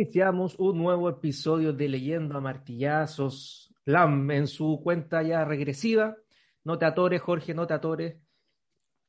Iniciamos 0.00 0.54
un 0.56 0.78
nuevo 0.78 1.10
episodio 1.10 1.74
de 1.74 1.86
Leyendo 1.86 2.38
a 2.38 2.40
Martillazos. 2.40 3.70
Lam 3.84 4.30
en 4.30 4.46
su 4.46 4.80
cuenta 4.82 5.22
ya 5.22 5.44
regresiva. 5.44 6.16
No 6.64 6.78
te 6.78 6.86
atores, 6.86 7.20
Jorge, 7.20 7.52
no 7.52 7.66
te 7.66 7.74
atores. 7.74 8.16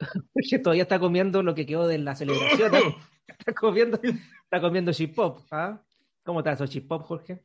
Jorge 0.34 0.60
todavía 0.60 0.84
está 0.84 1.00
comiendo 1.00 1.44
lo 1.44 1.56
que 1.56 1.66
quedó 1.66 1.88
de 1.88 1.98
la 1.98 2.14
celebración. 2.14 2.76
¿eh? 2.76 2.96
Está 3.40 3.54
comiendo, 3.54 4.02
está 4.04 4.60
comiendo 4.60 4.92
chip 4.92 5.16
pop. 5.16 5.40
¿ah? 5.52 5.82
¿Cómo 6.24 6.40
está 6.40 6.52
eso 6.52 6.68
chip 6.68 6.90
pop, 6.90 7.04
Jorge? 7.04 7.42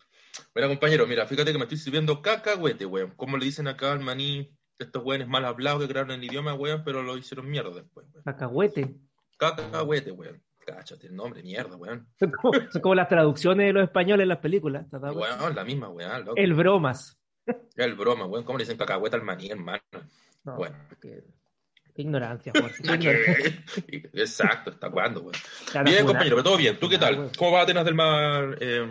Mira, 0.53 0.67
compañero, 0.67 1.07
mira, 1.07 1.25
fíjate 1.25 1.53
que 1.53 1.59
me 1.59 1.65
estoy 1.65 1.79
sirviendo 1.79 2.21
cacahuete, 2.21 2.85
weón. 2.85 3.13
¿Cómo 3.15 3.37
le 3.37 3.45
dicen 3.45 3.69
acá 3.69 3.93
al 3.93 4.01
maní 4.01 4.51
estos 4.77 5.05
weones 5.05 5.29
mal 5.29 5.45
hablados 5.45 5.83
que 5.83 5.89
crearon 5.89 6.11
el 6.11 6.25
idioma, 6.25 6.55
weón, 6.55 6.83
pero 6.85 7.05
lo 7.05 7.17
hicieron 7.17 7.49
mierda 7.49 7.71
después, 7.71 8.09
weón? 8.13 8.25
Cacahuete. 8.25 8.97
Cacahuete, 9.39 10.11
weón. 10.11 10.43
Cáchate 10.67 11.07
el 11.07 11.15
nombre, 11.15 11.43
mierda, 11.45 11.77
weón. 11.77 12.07
Son 12.19 12.31
como, 12.33 12.53
son 12.73 12.83
como 12.83 12.95
las 12.97 13.09
traducciones 13.09 13.67
de 13.69 13.73
los 13.73 13.85
españoles 13.85 14.25
en 14.25 14.29
las 14.31 14.39
películas. 14.39 14.87
Weón, 14.93 15.55
la 15.55 15.65
misma, 15.65 15.89
weón, 15.89 16.25
loco. 16.25 16.37
El 16.37 16.55
bromas. 16.55 17.17
El 17.77 17.95
broma, 17.95 18.27
weón. 18.27 18.45
¿Cómo 18.45 18.59
le 18.59 18.63
dicen 18.65 18.77
cacahuete 18.77 19.15
al 19.17 19.23
maní, 19.23 19.49
hermano? 19.51 19.81
No, 20.45 20.57
Bueno. 20.57 20.77
qué, 21.01 21.23
qué 21.95 22.03
ignorancia, 22.03 22.53
Jorge. 22.61 22.83
qué 22.83 22.93
ignorancia. 22.95 23.65
Exacto, 24.13 24.71
¿hasta 24.71 24.91
cuándo, 24.91 25.21
weón? 25.21 25.85
Bien, 25.85 26.05
compañero, 26.05 26.37
pero 26.37 26.43
todo 26.45 26.57
bien. 26.57 26.79
¿Tú 26.81 26.89
qué 26.89 26.97
Ah, 26.97 27.01
tal? 27.01 27.31
¿Cómo 27.39 27.53
va 27.53 27.63
Atenas 27.63 27.85
del 27.85 27.95
Mar? 27.95 28.59
Eh, 28.61 28.87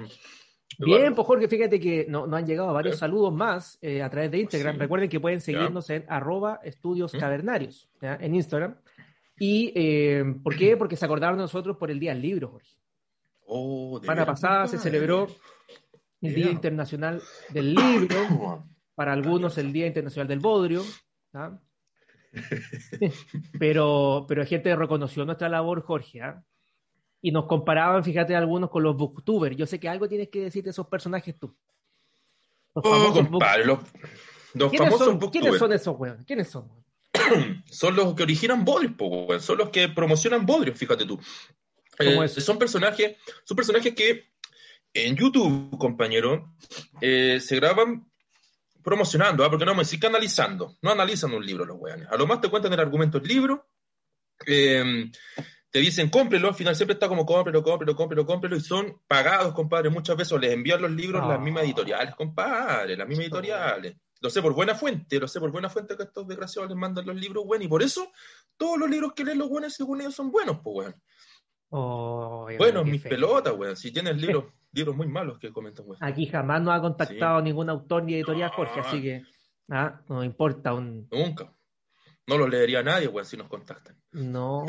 Bien, 0.78 1.16
pues 1.16 1.26
Jorge, 1.26 1.48
fíjate 1.48 1.80
que 1.80 2.06
no- 2.10 2.28
nos 2.28 2.38
han 2.40 2.46
llegado 2.46 2.74
varios 2.74 2.96
¿Eh? 2.96 3.00
saludos 3.00 3.34
más 3.34 3.78
eh, 3.82 4.02
a 4.02 4.10
través 4.10 4.32
de 4.32 4.40
Instagram. 4.40 4.76
Sí. 4.76 4.80
Recuerden 4.80 5.10
que 5.10 5.20
pueden 5.22 5.40
seguirnos 5.40 5.90
en 5.90 6.04
arroba 6.10 6.60
estudios 6.64 7.14
¿Mm? 7.14 7.18
cavernarios 7.20 7.90
¿ya? 8.02 8.16
en 8.20 8.36
Instagram. 8.36 8.76
¿Y 9.38 9.74
eh, 9.76 10.24
por 10.44 10.56
qué? 10.56 10.78
Porque 10.78 10.96
se 10.96 11.06
acordaron 11.06 11.38
de 11.38 11.44
nosotros 11.44 11.78
por 11.78 11.92
el 11.92 12.00
Día 12.00 12.14
del 12.14 12.22
Libro, 12.22 12.50
Jorge. 12.50 12.76
Oh, 13.48 14.00
de 14.00 14.06
Semana 14.06 14.26
pasada 14.26 14.68
se 14.68 14.78
celebró 14.78 15.28
el 16.22 16.34
Día. 16.34 16.50
Internacional 16.50 17.22
del 17.50 17.76
Libro, 17.76 18.64
para 18.96 19.14
algunos 19.14 19.58
el 19.58 19.72
Día 19.72 19.88
Internacional 19.88 20.28
del 20.28 20.40
Bodrio, 20.40 20.84
¿ah? 21.34 21.60
pero, 23.60 24.26
pero 24.28 24.42
hay 24.42 24.48
gente 24.48 24.70
que 24.70 24.76
reconoció 24.76 25.26
nuestra 25.26 25.50
labor, 25.50 25.82
Jorge, 25.82 26.22
¿ah? 26.22 26.44
y 27.22 27.32
nos 27.32 27.46
comparaban, 27.46 28.04
fíjate, 28.04 28.36
algunos 28.36 28.70
con 28.70 28.84
los 28.84 28.96
booktubers. 28.96 29.56
Yo 29.56 29.66
sé 29.66 29.80
que 29.80 29.90
algo 29.90 30.08
tienes 30.08 30.30
que 30.30 30.42
decir 30.42 30.64
de 30.64 30.70
esos 30.72 30.88
personajes 30.88 31.38
tú. 31.38 31.56
Los 32.74 32.86
Oh, 32.86 33.14
compadre, 33.14 33.66
los, 33.66 33.80
los 34.54 34.70
¿Quiénes 34.70 34.90
famosos 34.90 35.08
son, 35.08 35.20
booktubers 35.20 35.32
¿Quiénes 35.32 35.60
son 35.60 35.74
esos 35.74 36.00
weones? 36.00 36.26
¿Quiénes 36.26 36.50
son? 36.50 36.85
son 37.72 37.96
los 37.96 38.14
que 38.16 38.24
originan 38.24 38.66
Bodrios, 38.66 38.94
po, 38.94 39.40
son 39.40 39.58
los 39.58 39.70
que 39.70 39.90
promocionan 39.90 40.46
Bodrios, 40.46 40.78
fíjate 40.78 41.06
tú. 41.06 41.20
Eh, 42.00 42.28
son 42.28 42.58
personajes, 42.58 43.18
son 43.44 43.56
personajes 43.56 43.94
que 43.96 44.32
en 44.94 45.16
YouTube, 45.16 45.78
compañero, 45.78 46.54
eh, 47.02 47.40
se 47.40 47.56
graban 47.58 48.10
promocionando, 48.84 49.44
¿ah? 49.44 49.50
porque 49.50 49.66
no 49.66 49.74
me 49.74 49.80
decir 49.80 50.00
que 50.00 50.08
analizando, 50.08 50.78
no 50.82 50.92
analizan 50.92 51.34
un 51.34 51.46
libro 51.46 51.66
los 51.66 51.78
weones. 51.80 52.08
A 52.10 52.18
lo 52.18 52.28
más 52.28 52.40
te 52.40 52.50
cuentan 52.50 52.74
el 52.74 52.80
argumento 52.80 53.20
del 53.20 53.28
libro, 53.28 53.68
eh, 54.46 55.10
te 55.76 55.80
dicen 55.82 56.10
cómprelo, 56.10 56.48
al 56.48 56.56
final 56.56 56.74
siempre 56.74 56.94
está 56.94 57.10
como 57.10 57.26
cómprelo, 57.26 57.62
cómprelo, 57.62 57.98
cómprelo, 57.98 58.26
cómprelo, 58.26 58.56
y 58.56 58.62
son 58.62 59.02
pagados, 59.08 59.54
compadre. 59.54 59.90
Muchas 59.90 60.16
veces 60.16 60.40
les 60.40 60.54
envían 60.54 60.82
los 60.82 60.92
libros 60.92 61.22
Ah. 61.22 61.30
las 61.34 61.42
mismas 61.42 61.64
editoriales, 61.64 62.16
compadre, 62.16 62.96
las 62.96 63.06
mismas 63.06 63.26
editoriales. 63.26 63.98
Lo 64.22 64.30
sé 64.30 64.42
por 64.42 64.54
buena 64.54 64.76
fuente, 64.76 65.20
lo 65.20 65.28
sé 65.28 65.40
por 65.40 65.52
buena 65.52 65.70
fuente 65.70 65.96
que 65.98 66.04
estos 66.04 66.28
desgraciados 66.28 66.70
les 66.70 66.78
mandan 66.78 67.06
los 67.06 67.16
libros 67.16 67.46
buenos, 67.46 67.66
y 67.66 67.70
por 67.70 67.84
eso 67.84 68.12
todos 68.58 68.78
los 68.80 68.90
libros 68.90 69.14
que 69.14 69.24
leen 69.26 69.38
los 69.40 69.50
buenos, 69.50 69.74
según 69.74 70.02
ellos, 70.02 70.16
son 70.16 70.32
buenos, 70.32 70.60
pues, 70.64 70.76
weón. 70.78 70.96
Oh, 71.70 72.48
Bueno, 72.58 72.84
mis 72.86 73.02
feo. 73.02 73.10
pelotas, 73.10 73.54
weón. 73.54 73.76
Si 73.76 73.92
tienes 73.92 74.16
libros, 74.22 74.46
libros 74.72 74.96
muy 74.96 75.08
malos 75.08 75.38
que 75.40 75.52
comentan, 75.52 75.86
weón. 75.88 75.98
Aquí 76.04 76.26
jamás 76.28 76.62
nos 76.62 76.74
ha 76.74 76.82
contactado 76.82 77.42
ningún 77.42 77.70
autor 77.70 78.04
ni 78.04 78.14
editorial, 78.16 78.52
Jorge, 78.52 78.80
No. 78.82 78.88
así 78.88 79.02
que 79.02 79.24
ah, 79.70 80.02
no 80.08 80.24
importa 80.24 80.74
un... 80.74 81.08
Nunca. 81.12 81.52
No 82.28 82.38
los 82.40 82.50
leería 82.50 82.82
nadie, 82.82 83.08
weón, 83.08 83.26
si 83.26 83.38
nos 83.38 83.48
contactan. 83.48 83.96
No. 84.12 84.66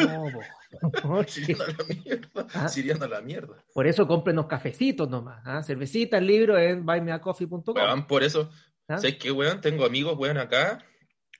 Jorge. 1.02 1.26
Siriendo 1.56 1.64
a 1.64 1.68
la 1.68 1.84
mierda. 1.94 2.46
Ah. 2.54 2.68
Siriendo 2.68 3.04
a 3.04 3.08
la 3.08 3.20
mierda. 3.20 3.64
Por 3.72 3.86
eso 3.86 4.06
cómprenos 4.06 4.46
cafecitos 4.46 5.08
nomás, 5.08 5.40
¿ah? 5.44 5.62
cervecita, 5.62 6.18
el 6.18 6.26
libro 6.26 6.58
en 6.58 6.84
buymeacoffee.com. 6.84 7.74
Weón, 7.76 8.06
por 8.06 8.22
eso, 8.24 8.50
¿ah? 8.88 8.98
¿sabes 8.98 9.16
qué, 9.18 9.30
weón? 9.30 9.60
Tengo 9.60 9.84
amigos, 9.84 10.16
weón, 10.18 10.38
acá, 10.38 10.84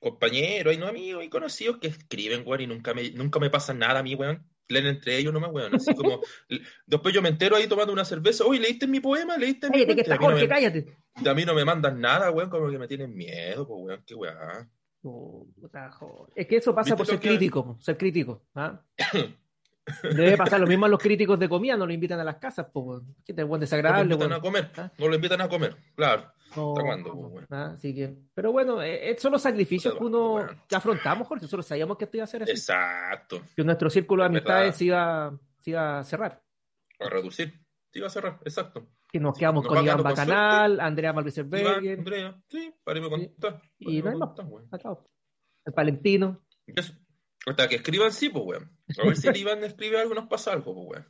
compañeros, 0.01 0.75
y 0.75 0.77
no 0.79 0.87
amigos, 0.87 1.25
y 1.25 1.29
conocidos 1.29 1.79
que 1.79 1.89
escriben, 1.89 2.43
weón, 2.47 2.61
y 2.62 2.67
nunca 2.67 2.95
me, 2.95 3.11
nunca 3.11 3.39
me 3.41 3.51
pasa 3.51 3.73
nada 3.75 4.01
a 4.01 4.03
mí, 4.03 4.15
weón. 4.15 4.47
Leen 4.69 4.87
entre 4.87 5.17
ellos 5.17 5.33
nomás, 5.33 5.53
weón. 5.53 5.75
Así 5.77 5.95
como, 5.95 6.21
después 6.87 7.15
yo 7.15 7.23
me 7.23 7.29
entero 7.29 7.55
ahí 7.57 7.69
tomando 7.69 7.93
una 7.93 8.05
cerveza, 8.05 8.45
oye, 8.45 8.59
¿leíste 8.61 8.87
mi 8.89 8.99
poema? 9.01 9.37
¿Leíste 9.37 9.69
mi 9.69 9.75
Cállate, 9.84 9.95
que 9.97 10.03
cuento?" 10.05 10.12
está 10.12 10.15
mí 10.17 10.21
no 10.25 10.31
Jorge, 10.31 10.43
me- 10.43 10.49
cállate. 10.49 10.97
y 11.25 11.29
a 11.29 11.34
mí 11.34 11.45
no 11.45 11.55
me 11.55 11.65
mandan 11.65 12.01
nada, 12.01 12.31
weón, 12.33 12.51
como 12.51 12.69
que 12.71 12.79
me 12.79 12.89
tienen 12.89 13.15
miedo, 13.15 13.67
pues, 13.67 13.81
weón, 13.81 14.03
qué 14.05 14.15
weón. 14.15 14.71
Jorge. 15.03 16.33
Es 16.34 16.47
que 16.49 16.57
eso 16.57 16.75
pasa 16.75 16.87
¿Viste 16.91 16.97
por 16.97 17.07
ser 17.07 17.21
que- 17.21 17.28
crítico, 17.28 17.78
ser 17.81 17.97
crítico. 17.97 18.43
¿ah? 18.57 18.83
Debe 20.03 20.37
pasar 20.37 20.61
lo 20.61 20.67
mismo 20.67 20.87
a 20.87 20.89
los 20.89 21.01
críticos 21.01 21.39
de 21.39 21.49
comida, 21.49 21.77
no 21.77 21.87
lo 21.87 21.93
invitan 21.93 22.19
a 22.21 22.25
las 22.25 22.37
casas, 22.37 22.67
pues, 22.73 23.03
que 23.25 23.33
te 23.33 23.43
buen 23.43 23.51
No 23.51 23.57
lo 23.57 23.61
desagradable. 23.61 24.15
invitan 24.15 24.33
a 24.33 24.41
comer, 24.41 24.71
¿Ah? 24.77 24.91
no 24.99 25.09
lo 25.09 25.15
invitan 25.15 25.41
a 25.41 25.49
comer, 25.49 25.77
claro. 25.95 26.33
No, 26.57 26.71
¿Hasta 26.73 26.83
cuándo, 26.83 27.13
pues, 27.13 27.33
weón? 27.33 27.47
¿ah? 27.51 27.73
Así 27.77 27.95
que, 27.95 28.17
pero 28.35 28.53
bueno, 28.53 28.81
eh, 28.83 29.11
eh, 29.11 29.17
son 29.19 29.33
los 29.33 29.43
sacrificios 29.43 29.95
que 29.95 30.03
uno 30.05 30.31
Bueno. 30.33 30.63
que 30.69 30.77
afrontamos, 30.77 31.27
Jorge. 31.29 31.45
Nosotros 31.45 31.67
sabíamos 31.67 31.97
que 31.99 32.05
esto 32.05 32.17
iba 32.17 32.25
a 32.25 32.29
ser 32.29 32.43
así. 32.45 32.53
Exacto, 32.53 33.43
Que 33.55 33.63
nuestro 33.65 33.91
círculo 33.91 34.23
de 34.23 34.29
amistades 34.29 34.77
se 34.77 34.87
iba, 34.87 35.39
se 35.61 35.71
iba 35.71 35.99
a 35.99 36.05
cerrar. 36.05 36.43
a 37.01 37.09
reducir. 37.11 37.61
Te 37.91 37.99
iba 38.01 38.07
a 38.09 38.11
cerrar, 38.11 38.39
exacto. 38.45 38.89
Que 39.11 39.21
nos 39.21 39.37
quedamos 39.39 39.65
Nos 39.65 39.73
con 39.75 39.85
Iván 39.85 40.03
Bacanal, 40.03 40.81
Andrea 40.81 41.09
Iván, 41.11 41.17
Malvicerberger, 41.17 41.99
Andrea, 41.99 42.43
sí, 42.49 42.75
para 42.83 43.01
me 43.01 43.07
Sí. 43.07 43.11
contar. 43.29 43.63
Y 43.79 44.03
no 44.03 44.11
hay 44.11 44.17
más. 44.17 44.31
acá, 44.73 44.99
el 45.65 45.73
Palentino. 45.73 46.43
Eso, 46.67 46.93
Hasta 47.47 47.69
que 47.69 47.77
escriban, 47.77 48.12
sí, 48.12 48.29
pues, 48.29 48.45
weón. 48.45 48.71
A 48.99 49.07
ver 49.07 49.17
si 49.17 49.29
el 49.29 49.37
Iván 49.37 49.65
escribe 49.65 50.01
algo, 50.01 50.15
nos 50.15 50.27
pasa 50.27 50.53
algo, 50.53 50.75
pues, 50.75 50.87
weón. 50.89 51.07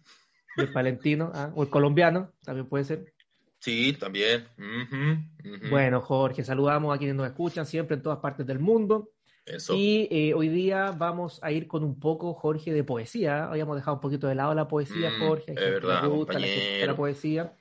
el 0.58 0.72
palentino, 0.72 1.32
ah, 1.34 1.50
o 1.54 1.62
el 1.62 1.70
colombiano, 1.70 2.32
también 2.44 2.69
puede 2.69 2.84
ser. 2.84 3.12
Sí, 3.58 3.94
también. 3.94 4.47
Bueno, 5.70 6.00
Jorge, 6.00 6.44
saludamos 6.44 6.94
a 6.94 6.98
quienes 6.98 7.16
nos 7.16 7.26
escuchan 7.26 7.66
siempre 7.66 7.97
en 7.97 8.02
todas 8.02 8.19
partes 8.19 8.47
del 8.47 8.58
mundo. 8.58 9.10
Eso. 9.47 9.74
Y 9.74 10.08
eh, 10.10 10.34
hoy 10.34 10.48
día 10.48 10.91
vamos 10.91 11.38
a 11.42 11.52
ir 11.52 11.66
con 11.66 11.82
un 11.84 11.98
poco, 11.98 12.34
Jorge, 12.34 12.72
de 12.72 12.84
poesía. 12.84 13.44
Habíamos 13.44 13.76
dejado 13.76 13.94
un 13.97 14.00
poquito 14.00 14.26
de 14.26 14.34
lado 14.34 14.54
la 14.54 14.68
poesía, 14.68 15.10
Mm, 15.10 15.20
Jorge. 15.20 15.53
Es 15.53 15.58
que 15.58 15.70
verdad, 15.70 16.03
le 16.03 16.08
gusta, 16.08 16.38
la 16.38 16.47
que 16.47 16.84
la 16.86 16.97
poesía. 16.97 17.56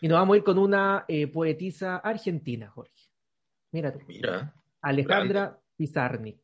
Y 0.00 0.08
nos 0.08 0.18
vamos 0.18 0.34
a 0.34 0.36
ir 0.38 0.44
con 0.44 0.58
una 0.58 1.04
eh, 1.08 1.26
poetisa 1.26 1.96
argentina, 1.96 2.70
Jorge. 2.70 3.08
Mira 3.72 3.92
tú, 3.92 4.00
Mira, 4.06 4.54
Alejandra 4.82 5.58
Pizarnik. 5.76 6.38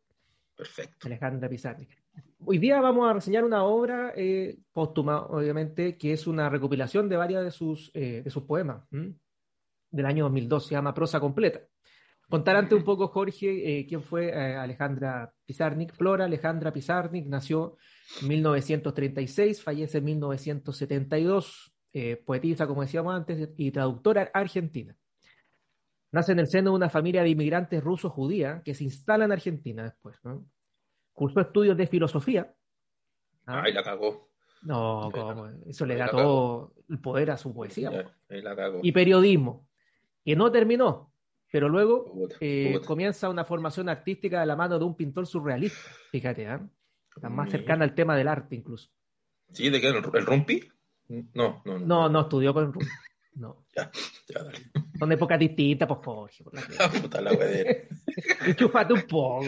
Perfecto. 0.59 1.07
Alejandra 1.07 1.49
Pizarnik. 1.49 1.97
Hoy 2.45 2.59
día 2.59 2.81
vamos 2.81 3.09
a 3.09 3.15
reseñar 3.15 3.45
una 3.45 3.63
obra 3.63 4.13
eh, 4.17 4.59
póstuma, 4.73 5.27
obviamente, 5.27 5.97
que 5.97 6.13
es 6.13 6.27
una 6.27 6.49
recopilación 6.49 7.09
de 7.09 7.17
varias 7.17 7.45
de 7.45 7.51
sus, 7.53 7.91
eh, 7.95 8.23
de 8.25 8.31
sus 8.31 8.43
poemas, 8.43 8.85
¿m? 8.91 9.15
del 9.91 10.07
año 10.07 10.25
2002, 10.25 10.67
se 10.67 10.75
llama 10.75 10.93
Prosa 10.93 11.21
Completa. 11.21 11.61
Contar 12.29 12.57
antes 12.57 12.77
un 12.77 12.85
poco, 12.85 13.09
Jorge, 13.09 13.79
eh, 13.79 13.87
quién 13.87 14.03
fue 14.03 14.35
Alejandra 14.35 15.33
Pizarnik. 15.47 15.95
Flora 15.95 16.27
Alejandra 16.27 16.73
Pizarnik 16.73 17.27
nació 17.27 17.79
en 18.21 18.29
1936, 18.29 19.63
fallece 19.63 19.99
en 19.99 20.05
1972, 20.05 21.73
eh, 21.95 22.17
poetisa, 22.17 22.67
como 22.67 22.83
decíamos 22.83 23.15
antes, 23.15 23.49
y 23.57 23.71
traductora 23.71 24.31
argentina. 24.35 24.95
Nace 26.11 26.33
en 26.33 26.39
el 26.39 26.47
seno 26.49 26.71
de 26.71 26.77
una 26.77 26.89
familia 26.89 27.23
de 27.23 27.29
inmigrantes 27.31 27.83
rusos-judía 27.83 28.63
que 28.65 28.75
se 28.75 28.85
instala 28.85 29.25
en 29.27 29.33
Argentina 29.33 29.83
después. 29.85 30.17
¿no? 30.25 30.47
Cursó 31.13 31.41
estudios 31.41 31.77
de 31.77 31.87
filosofía. 31.87 32.55
¿ah? 33.47 33.63
Ay, 33.65 33.73
la 33.73 33.83
cagó. 33.83 34.31
No, 34.63 35.05
Ahí 35.05 35.11
¿cómo? 35.13 35.49
Eso 35.67 35.87
le 35.87 35.95
ahí 35.95 36.01
da 36.01 36.11
todo 36.11 36.75
el 36.89 36.99
poder 37.01 37.31
a 37.31 37.37
su 37.37 37.55
poesía. 37.55 37.91
Ahí 38.29 38.43
la 38.43 38.57
cagó. 38.57 38.81
Y 38.83 38.91
periodismo, 38.93 39.69
que 40.25 40.35
no 40.35 40.51
terminó, 40.51 41.13
pero 41.53 41.69
luego 41.69 42.05
Puta, 42.13 42.37
eh, 42.41 42.73
puta. 42.75 42.87
comienza 42.87 43.29
una 43.29 43.45
formación 43.45 43.89
artística 43.89 44.41
de 44.41 44.47
la 44.47 44.57
mano 44.57 44.79
de 44.79 44.85
un 44.85 44.97
pintor 44.97 45.27
surrealista. 45.27 45.79
Fíjate, 46.11 46.49
¿ah? 46.49 46.67
Está 47.15 47.29
más 47.29 47.47
Mira. 47.47 47.59
cercana 47.59 47.85
al 47.85 47.95
tema 47.95 48.17
del 48.17 48.29
arte 48.29 48.57
incluso. 48.57 48.89
¿Sí? 49.53 49.71
¿De 49.71 49.81
qué? 49.81 49.89
¿El, 49.89 49.97
el 49.97 50.27
rumpi? 50.27 50.69
No, 51.35 51.63
no, 51.65 51.79
no. 51.79 51.87
No, 51.87 52.09
no 52.09 52.21
estudió 52.23 52.53
con 52.55 52.73
Rubio. 52.73 52.89
No. 53.35 53.65
Ya, 53.77 53.91
ya, 54.29 54.43
dale. 54.43 54.59
Son 54.99 55.13
épocas 55.13 55.39
distintas, 55.39 55.87
pues 55.87 56.01
Jorge. 56.03 56.45
Por 56.45 56.55
la 56.55 56.63
La 56.79 56.89
puta 56.89 57.21
la. 57.21 57.31
Enchúfate 58.47 58.93
un 58.93 59.03
poco. 59.03 59.47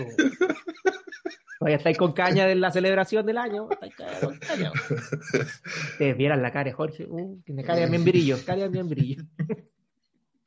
Todavía 1.58 1.76
estáis 1.76 1.98
con 1.98 2.12
caña 2.12 2.46
de 2.46 2.54
la 2.54 2.70
celebración 2.70 3.26
del 3.26 3.36
año. 3.36 3.68
Estáis 3.70 3.94
con 4.20 4.38
caña. 4.38 4.72
Ustedes 4.72 6.16
vieran 6.16 6.40
la 6.40 6.50
cara 6.50 6.64
de 6.64 6.72
Jorge. 6.72 7.06
Uh, 7.08 7.40
tiene 7.44 7.62
cara 7.64 7.80
de 7.80 7.88
miembrillo. 7.88 8.38
Cara 8.46 8.62
de 8.62 8.70
miembrillo. 8.70 9.24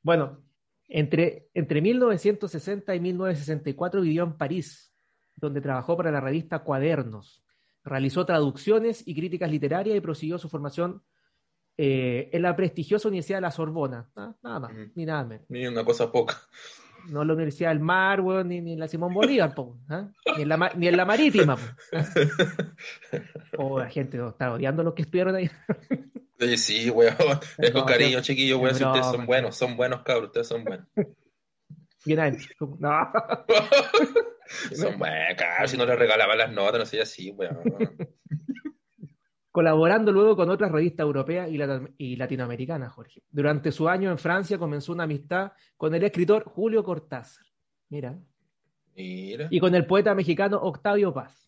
Bueno, 0.02 0.44
entre, 0.88 1.50
entre 1.54 1.82
1960 1.82 2.96
y 2.96 3.00
1964 3.00 4.02
vivió 4.02 4.24
en 4.24 4.38
París, 4.38 4.94
donde 5.36 5.62
trabajó 5.62 5.96
para 5.96 6.12
la 6.12 6.20
revista 6.20 6.60
Cuadernos. 6.60 7.44
Realizó 7.84 8.26
traducciones 8.26 9.08
y 9.08 9.14
críticas 9.16 9.52
literarias 9.52 9.98
y 9.98 10.02
prosiguió 10.02 10.38
su 10.38 10.50
formación 10.50 11.04
eh, 11.78 12.30
en 12.32 12.42
la 12.42 12.56
prestigiosa 12.56 13.08
Universidad 13.08 13.38
de 13.38 13.42
la 13.42 13.52
Sorbona. 13.52 14.10
Ah, 14.16 14.34
nada 14.44 14.60
más, 14.60 14.72
ni 14.96 15.06
nada 15.06 15.24
menos. 15.24 15.46
Ni 15.50 15.66
una 15.66 15.84
cosa 15.84 16.12
poca. 16.12 16.38
No 17.10 17.24
la 17.26 17.34
Universidad 17.34 17.70
del 17.70 17.82
Mar, 17.82 18.22
weón, 18.22 18.48
ni, 18.48 18.62
ni 18.62 18.74
en 18.74 18.80
la 18.80 18.88
Simón 18.88 19.14
Bolívar, 19.14 19.54
po, 19.54 19.78
¿ah? 19.90 20.10
ni, 20.38 20.44
en 20.44 20.50
la, 20.50 20.72
ni 20.76 20.88
en 20.88 20.96
la 20.96 21.06
Marítima. 21.06 21.58
po, 21.58 21.64
¿ah? 21.94 22.06
O 23.58 23.80
la 23.80 23.90
gente 23.90 24.18
no, 24.18 24.30
está 24.30 24.54
odiando 24.54 24.82
a 24.82 24.86
los 24.86 24.94
que 24.94 25.02
estudiaron 25.02 25.36
ahí. 25.36 25.50
Sí, 26.58 26.90
weón. 26.90 27.16
Es 27.58 27.72
con 27.72 27.82
No, 27.82 27.86
cariño, 27.86 28.22
chiquillos, 28.22 28.60
weón. 28.60 28.76
Si 28.76 28.84
ustedes 28.84 29.06
son 29.08 29.26
buenos, 29.26 29.56
son 29.56 29.76
buenos 29.76 30.02
cabros, 30.04 30.28
ustedes 30.28 30.48
son 30.48 30.64
buenos. 30.64 30.88
Bien 32.06 32.20
adentro. 32.20 32.78
No. 32.80 33.12
son 34.76 35.00
buenos, 35.00 35.38
cabros. 35.38 35.72
Si 35.72 35.78
no 35.78 35.86
les 35.86 35.98
regalaban 35.98 36.38
las 36.38 36.52
notas, 36.52 36.80
no 36.80 36.86
sé, 36.86 37.02
así, 37.02 37.32
weón. 37.32 37.60
Colaborando 39.54 40.12
luego 40.12 40.36
con 40.36 40.50
otras 40.50 40.72
revistas 40.72 41.04
europeas 41.06 41.48
y, 41.50 41.58
lat- 41.58 41.94
y 42.00 42.16
latinoamericanas, 42.16 42.92
Jorge. 42.92 43.22
Durante 43.30 43.72
su 43.72 43.88
año 43.88 44.10
en 44.10 44.18
Francia 44.18 44.58
comenzó 44.58 44.92
una 44.94 45.04
amistad 45.04 45.52
con 45.78 45.94
el 45.94 46.04
escritor 46.04 46.44
Julio 46.44 46.84
Cortázar, 46.84 47.46
mira, 47.90 48.20
Mira. 48.96 49.48
y 49.52 49.60
con 49.60 49.76
el 49.76 49.86
poeta 49.86 50.16
mexicano 50.16 50.58
Octavio 50.58 51.14
Paz. 51.14 51.40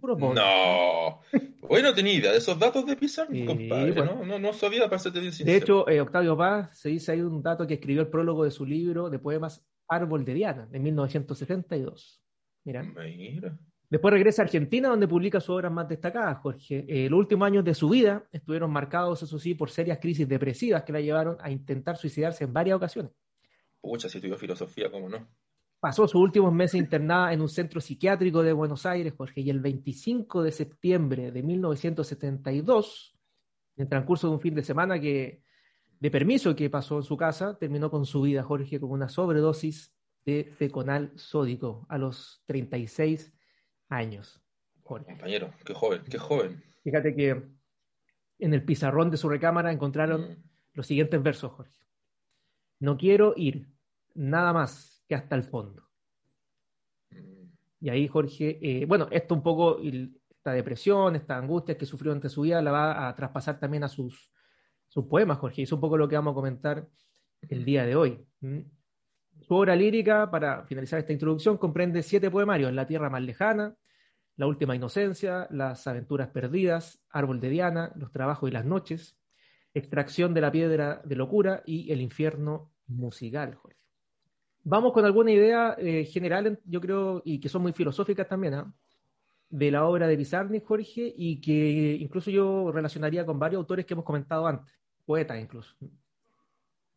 Puro. 0.00 0.16
No. 0.16 1.20
Hoy 1.68 1.82
no 1.82 1.92
tenía 1.94 2.14
idea 2.14 2.32
de 2.32 2.38
esos 2.38 2.58
datos 2.58 2.86
de 2.86 2.96
Pizarro, 2.96 3.32
Sí, 3.32 3.44
compadre. 3.44 3.92
bueno. 3.92 4.16
No, 4.20 4.24
no, 4.24 4.38
no 4.38 4.52
sabía, 4.52 4.84
para 4.86 4.98
serte 5.00 5.18
bien 5.20 5.30
De 5.32 5.36
sincero. 5.36 5.56
hecho, 5.58 5.88
eh, 5.88 6.00
Octavio 6.00 6.36
Paz 6.36 6.78
se 6.78 6.88
dice 6.90 7.12
ahí 7.12 7.20
un 7.22 7.42
dato 7.42 7.66
que 7.66 7.74
escribió 7.74 8.02
el 8.02 8.08
prólogo 8.08 8.44
de 8.44 8.50
su 8.52 8.64
libro 8.64 9.10
de 9.10 9.18
poemas 9.18 9.64
Árbol 9.88 10.24
de 10.24 10.34
Diana, 10.34 10.66
de 10.66 10.78
1972. 10.80 12.20
Mira. 12.64 12.82
Mira. 12.82 13.58
Después 13.92 14.14
regresa 14.14 14.40
a 14.40 14.46
Argentina, 14.46 14.88
donde 14.88 15.06
publica 15.06 15.38
sus 15.38 15.50
obras 15.50 15.70
más 15.70 15.86
destacadas, 15.86 16.38
Jorge. 16.38 16.86
Eh, 16.88 17.10
los 17.10 17.18
últimos 17.18 17.44
años 17.46 17.62
de 17.62 17.74
su 17.74 17.90
vida 17.90 18.26
estuvieron 18.32 18.70
marcados, 18.70 19.22
eso 19.22 19.38
sí, 19.38 19.52
por 19.54 19.68
serias 19.68 19.98
crisis 20.00 20.26
depresivas 20.26 20.82
que 20.82 20.94
la 20.94 21.02
llevaron 21.02 21.36
a 21.42 21.50
intentar 21.50 21.98
suicidarse 21.98 22.44
en 22.44 22.54
varias 22.54 22.78
ocasiones. 22.78 23.12
Pucha, 23.82 24.08
si 24.08 24.16
estudió 24.16 24.38
filosofía, 24.38 24.90
¿cómo 24.90 25.10
no? 25.10 25.28
Pasó 25.78 26.08
sus 26.08 26.22
últimos 26.22 26.54
meses 26.54 26.80
internada 26.80 27.34
en 27.34 27.42
un 27.42 27.50
centro 27.50 27.82
psiquiátrico 27.82 28.42
de 28.42 28.54
Buenos 28.54 28.86
Aires, 28.86 29.12
Jorge, 29.14 29.42
y 29.42 29.50
el 29.50 29.60
25 29.60 30.42
de 30.42 30.52
septiembre 30.52 31.30
de 31.30 31.42
1972, 31.42 33.14
en 33.76 33.82
el 33.82 33.88
transcurso 33.90 34.26
de 34.26 34.32
un 34.32 34.40
fin 34.40 34.54
de 34.54 34.62
semana 34.62 34.98
que, 34.98 35.42
de 36.00 36.10
permiso 36.10 36.56
que 36.56 36.70
pasó 36.70 36.96
en 36.96 37.02
su 37.02 37.18
casa, 37.18 37.58
terminó 37.58 37.90
con 37.90 38.06
su 38.06 38.22
vida, 38.22 38.42
Jorge, 38.42 38.80
con 38.80 38.90
una 38.90 39.10
sobredosis 39.10 39.94
de 40.24 40.50
feconal 40.56 41.12
sódico 41.14 41.84
a 41.90 41.98
los 41.98 42.42
36 42.46 43.34
años. 43.92 44.40
Compañero, 44.82 45.52
qué 45.64 45.74
joven, 45.74 46.02
qué 46.10 46.18
joven. 46.18 46.62
Fíjate 46.82 47.14
que 47.14 47.42
en 48.38 48.54
el 48.54 48.64
pizarrón 48.64 49.10
de 49.10 49.16
su 49.16 49.28
recámara 49.28 49.70
encontraron 49.72 50.22
Mm. 50.22 50.36
los 50.74 50.86
siguientes 50.86 51.22
versos, 51.22 51.52
Jorge. 51.52 51.80
No 52.80 52.96
quiero 52.96 53.34
ir 53.36 53.68
nada 54.14 54.52
más 54.52 55.04
que 55.08 55.14
hasta 55.14 55.36
el 55.36 55.44
fondo. 55.44 55.88
Mm. 57.10 57.44
Y 57.80 57.90
ahí 57.90 58.08
Jorge, 58.08 58.58
eh, 58.60 58.84
bueno, 58.86 59.08
esto 59.10 59.34
un 59.34 59.42
poco, 59.42 59.78
esta 60.28 60.52
depresión, 60.52 61.14
esta 61.16 61.36
angustia 61.36 61.78
que 61.78 61.86
sufrió 61.86 62.12
ante 62.12 62.28
su 62.28 62.42
vida, 62.42 62.60
la 62.60 62.72
va 62.72 63.08
a 63.08 63.14
traspasar 63.14 63.60
también 63.60 63.84
a 63.84 63.88
sus, 63.88 64.30
sus 64.88 65.06
poemas, 65.06 65.38
Jorge. 65.38 65.62
Y 65.62 65.64
es 65.64 65.72
un 65.72 65.80
poco 65.80 65.96
lo 65.96 66.08
que 66.08 66.16
vamos 66.16 66.32
a 66.32 66.34
comentar 66.34 66.88
el 67.48 67.64
día 67.64 67.86
de 67.86 67.94
hoy. 67.96 68.26
¿Mm? 68.40 68.60
Su 69.42 69.54
obra 69.54 69.74
lírica, 69.74 70.30
para 70.30 70.64
finalizar 70.66 70.98
esta 70.98 71.12
introducción, 71.12 71.56
comprende 71.58 72.02
siete 72.02 72.30
poemarios: 72.30 72.72
La 72.72 72.86
tierra 72.86 73.08
más 73.10 73.22
lejana, 73.22 73.74
La 74.36 74.46
última 74.46 74.74
inocencia, 74.74 75.46
Las 75.50 75.86
aventuras 75.86 76.28
perdidas, 76.28 77.00
Árbol 77.10 77.40
de 77.40 77.48
Diana, 77.50 77.92
Los 77.96 78.12
trabajos 78.12 78.48
y 78.48 78.52
las 78.52 78.64
noches, 78.64 79.16
Extracción 79.74 80.34
de 80.34 80.40
la 80.40 80.52
piedra 80.52 81.00
de 81.04 81.16
locura 81.16 81.62
y 81.66 81.90
El 81.92 82.00
infierno 82.00 82.72
musical, 82.86 83.54
Jorge. 83.54 83.78
Vamos 84.64 84.92
con 84.92 85.04
alguna 85.04 85.32
idea 85.32 85.74
eh, 85.78 86.04
general, 86.04 86.46
en- 86.46 86.60
yo 86.64 86.80
creo, 86.80 87.22
y 87.24 87.40
que 87.40 87.48
son 87.48 87.62
muy 87.62 87.72
filosóficas 87.72 88.28
también, 88.28 88.54
¿ah? 88.54 88.72
de 89.48 89.70
la 89.70 89.84
obra 89.86 90.06
de 90.06 90.16
Pizarnik, 90.16 90.64
Jorge, 90.64 91.12
y 91.16 91.40
que 91.40 91.96
incluso 92.00 92.30
yo 92.30 92.70
relacionaría 92.72 93.26
con 93.26 93.38
varios 93.38 93.58
autores 93.60 93.84
que 93.84 93.92
hemos 93.94 94.04
comentado 94.04 94.46
antes, 94.46 94.72
poetas 95.04 95.38
incluso. 95.40 95.74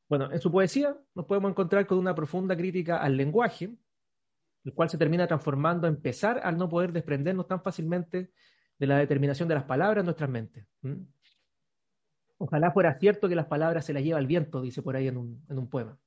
Bueno, 0.07 0.31
en 0.31 0.39
su 0.39 0.51
poesía 0.51 0.95
nos 1.15 1.25
podemos 1.25 1.49
encontrar 1.51 1.85
con 1.87 1.97
una 1.97 2.13
profunda 2.15 2.55
crítica 2.55 2.97
al 2.97 3.17
lenguaje, 3.17 3.75
el 4.65 4.73
cual 4.73 4.89
se 4.89 4.97
termina 4.97 5.27
transformando 5.27 5.87
en 5.87 6.01
pesar 6.01 6.41
al 6.43 6.57
no 6.57 6.67
poder 6.67 6.91
desprendernos 6.91 7.47
tan 7.47 7.61
fácilmente 7.61 8.31
de 8.77 8.87
la 8.87 8.97
determinación 8.97 9.47
de 9.47 9.55
las 9.55 9.63
palabras 9.63 10.01
en 10.01 10.05
nuestras 10.05 10.29
mentes. 10.29 10.67
Ojalá 12.37 12.71
fuera 12.71 12.99
cierto 12.99 13.29
que 13.29 13.35
las 13.35 13.45
palabras 13.45 13.85
se 13.85 13.93
las 13.93 14.03
lleva 14.03 14.19
el 14.19 14.27
viento, 14.27 14.61
dice 14.61 14.81
por 14.81 14.95
ahí 14.95 15.07
en 15.07 15.17
un, 15.17 15.45
en 15.47 15.59
un 15.59 15.69
poema. 15.69 15.97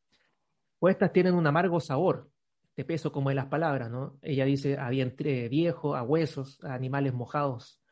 Pues 0.78 0.92
estas 0.94 1.12
tienen 1.12 1.34
un 1.34 1.46
amargo 1.46 1.80
sabor, 1.80 2.30
de 2.76 2.84
peso 2.84 3.10
como 3.10 3.30
de 3.30 3.34
las 3.34 3.46
palabras, 3.46 3.90
¿no? 3.90 4.18
Ella 4.22 4.44
dice 4.44 4.78
a 4.78 4.88
vientre 4.90 5.48
viejo, 5.48 5.96
a 5.96 6.02
huesos, 6.02 6.62
a 6.62 6.74
animales 6.74 7.12
mojados 7.12 7.82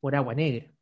por 0.00 0.16
agua 0.16 0.34
negra. 0.34 0.72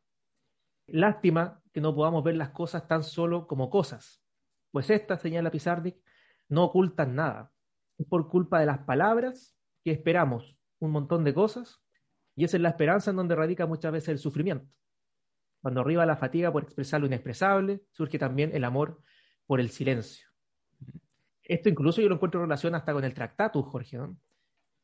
Lástima 0.86 1.60
que 1.72 1.80
no 1.80 1.94
podamos 1.94 2.24
ver 2.24 2.36
las 2.36 2.50
cosas 2.50 2.86
tan 2.88 3.02
solo 3.02 3.46
como 3.46 3.68
cosas, 3.68 4.22
pues 4.70 4.88
estas, 4.90 5.20
señala 5.20 5.50
Pizarnik, 5.50 5.96
no 6.48 6.64
ocultan 6.64 7.14
nada. 7.14 7.52
Por 8.08 8.28
culpa 8.28 8.60
de 8.60 8.66
las 8.66 8.78
palabras 8.80 9.56
que 9.84 9.92
esperamos 9.92 10.56
un 10.78 10.90
montón 10.90 11.24
de 11.24 11.34
cosas 11.34 11.80
y 12.36 12.44
esa 12.44 12.56
es 12.56 12.62
la 12.62 12.70
esperanza 12.70 13.10
en 13.10 13.16
donde 13.16 13.34
radica 13.34 13.66
muchas 13.66 13.92
veces 13.92 14.08
el 14.08 14.18
sufrimiento. 14.18 14.74
Cuando 15.60 15.82
arriba 15.82 16.06
la 16.06 16.16
fatiga 16.16 16.50
por 16.50 16.62
expresar 16.62 17.00
lo 17.00 17.06
inexpresable, 17.06 17.82
surge 17.90 18.18
también 18.18 18.50
el 18.54 18.64
amor 18.64 19.02
por 19.46 19.60
el 19.60 19.68
silencio. 19.68 20.26
Esto 21.42 21.68
incluso 21.68 22.00
yo 22.00 22.08
lo 22.08 22.14
encuentro 22.14 22.40
en 22.40 22.46
relación 22.46 22.74
hasta 22.74 22.92
con 22.92 23.04
el 23.04 23.12
tractatus, 23.12 23.66
Jorge, 23.66 23.98
¿no? 23.98 24.16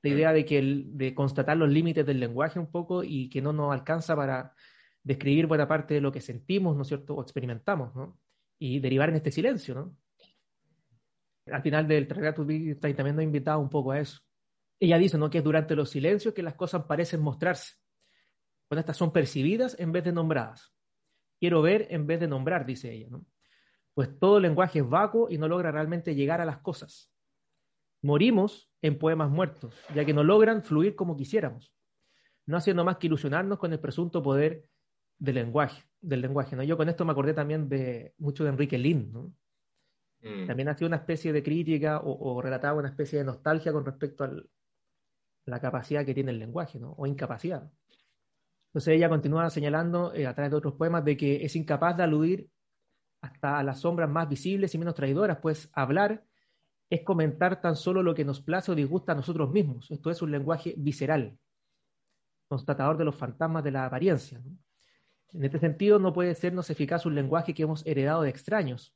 La 0.02 0.10
idea 0.10 0.32
de 0.32 0.44
que 0.44 0.84
de 0.86 1.14
constatar 1.14 1.56
los 1.56 1.70
límites 1.70 2.04
del 2.04 2.20
lenguaje 2.20 2.58
un 2.58 2.70
poco 2.70 3.02
y 3.02 3.30
que 3.30 3.40
no 3.40 3.52
nos 3.52 3.72
alcanza 3.72 4.14
para 4.14 4.54
describir 5.02 5.46
buena 5.46 5.66
parte 5.66 5.94
de 5.94 6.00
lo 6.00 6.12
que 6.12 6.20
sentimos, 6.20 6.76
¿no 6.76 6.82
es 6.82 6.88
cierto? 6.88 7.14
O 7.14 7.22
experimentamos, 7.22 7.94
¿no? 7.94 8.18
Y 8.58 8.80
derivar 8.80 9.08
en 9.08 9.16
este 9.16 9.30
silencio, 9.30 9.74
¿no? 9.74 9.96
Al 11.50 11.62
final 11.62 11.86
del 11.86 12.08
tractatus 12.08 12.46
Vitae 12.46 12.94
también 12.94 13.16
nos 13.16 13.20
ha 13.20 13.24
invitado 13.24 13.60
un 13.60 13.68
poco 13.68 13.92
a 13.92 14.00
eso. 14.00 14.20
Ella 14.78 14.98
dice, 14.98 15.16
¿no? 15.16 15.30
Que 15.30 15.38
es 15.38 15.44
durante 15.44 15.74
los 15.74 15.90
silencios 15.90 16.34
que 16.34 16.42
las 16.42 16.54
cosas 16.54 16.84
parecen 16.84 17.20
mostrarse. 17.20 17.74
Cuando 18.68 18.80
estas 18.80 18.96
son 18.96 19.12
percibidas 19.12 19.78
en 19.78 19.92
vez 19.92 20.04
de 20.04 20.12
nombradas. 20.12 20.74
Quiero 21.38 21.62
ver 21.62 21.86
en 21.90 22.06
vez 22.06 22.20
de 22.20 22.28
nombrar, 22.28 22.66
dice 22.66 22.92
ella. 22.92 23.08
Pues 23.94 24.18
todo 24.18 24.40
lenguaje 24.40 24.80
es 24.80 24.88
vacuo 24.88 25.28
y 25.30 25.38
no 25.38 25.48
logra 25.48 25.70
realmente 25.70 26.14
llegar 26.14 26.40
a 26.40 26.44
las 26.44 26.58
cosas. 26.58 27.10
Morimos 28.02 28.70
en 28.82 28.98
poemas 28.98 29.30
muertos, 29.30 29.74
ya 29.94 30.04
que 30.04 30.12
no 30.12 30.22
logran 30.22 30.62
fluir 30.62 30.94
como 30.94 31.16
quisiéramos, 31.16 31.72
no 32.44 32.56
haciendo 32.56 32.84
más 32.84 32.98
que 32.98 33.06
ilusionarnos 33.06 33.58
con 33.58 33.72
el 33.72 33.80
presunto 33.80 34.22
poder 34.22 34.68
del 35.18 35.36
lenguaje, 35.36 35.84
del 36.00 36.20
lenguaje, 36.20 36.56
¿no? 36.56 36.62
Yo 36.62 36.76
con 36.76 36.88
esto 36.88 37.04
me 37.04 37.12
acordé 37.12 37.32
también 37.32 37.68
de 37.68 38.14
mucho 38.18 38.44
de 38.44 38.50
Enrique 38.50 38.78
Lin, 38.78 39.12
¿no? 39.12 39.32
Mm. 40.22 40.46
También 40.46 40.68
ha 40.68 40.74
sido 40.74 40.88
una 40.88 40.96
especie 40.96 41.32
de 41.32 41.42
crítica 41.42 42.00
o, 42.00 42.34
o 42.34 42.40
relataba 42.40 42.78
una 42.78 42.88
especie 42.88 43.18
de 43.18 43.24
nostalgia 43.24 43.72
con 43.72 43.84
respecto 43.84 44.24
a 44.24 44.32
la 45.46 45.60
capacidad 45.60 46.04
que 46.04 46.14
tiene 46.14 46.32
el 46.32 46.38
lenguaje, 46.38 46.78
¿no? 46.78 46.92
O 46.92 47.06
incapacidad. 47.06 47.70
Entonces 48.76 48.94
ella 48.94 49.08
continúa 49.08 49.48
señalando 49.48 50.12
eh, 50.12 50.26
a 50.26 50.34
través 50.34 50.50
de 50.50 50.58
otros 50.58 50.74
poemas 50.74 51.02
de 51.02 51.16
que 51.16 51.44
es 51.44 51.56
incapaz 51.56 51.96
de 51.96 52.02
aludir 52.02 52.50
hasta 53.22 53.58
a 53.58 53.62
las 53.62 53.80
sombras 53.80 54.10
más 54.10 54.28
visibles 54.28 54.74
y 54.74 54.78
menos 54.78 54.94
traidoras, 54.94 55.38
pues 55.40 55.70
hablar 55.72 56.24
es 56.90 57.02
comentar 57.02 57.60
tan 57.60 57.74
solo 57.74 58.02
lo 58.02 58.14
que 58.14 58.24
nos 58.24 58.42
place 58.42 58.70
o 58.70 58.74
disgusta 58.74 59.12
a 59.12 59.14
nosotros 59.14 59.50
mismos. 59.50 59.90
Esto 59.90 60.10
es 60.10 60.20
un 60.20 60.30
lenguaje 60.30 60.74
visceral, 60.76 61.38
constatador 62.48 62.98
de 62.98 63.06
los 63.06 63.16
fantasmas 63.16 63.64
de 63.64 63.70
la 63.70 63.86
apariencia. 63.86 64.42
En 65.32 65.44
este 65.44 65.58
sentido, 65.58 65.98
no 65.98 66.12
puede 66.12 66.34
sernos 66.34 66.68
eficaz 66.70 67.06
un 67.06 67.14
lenguaje 67.14 67.54
que 67.54 67.62
hemos 67.62 67.84
heredado 67.86 68.22
de 68.22 68.30
extraños, 68.30 68.94